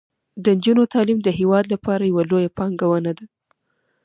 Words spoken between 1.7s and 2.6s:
لپاره یوه لویه